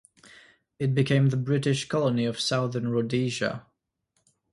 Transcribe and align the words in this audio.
It 0.79 0.95
became 0.95 1.29
the 1.29 1.37
British 1.37 1.87
colony 1.87 2.25
of 2.25 2.39
Southern 2.39 2.87
Rhodesia. 2.87 3.67